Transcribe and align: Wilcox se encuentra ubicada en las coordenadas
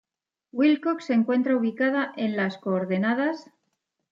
Wilcox 0.51 1.05
se 1.05 1.13
encuentra 1.13 1.55
ubicada 1.55 2.11
en 2.17 2.35
las 2.35 2.57
coordenadas 2.57 3.51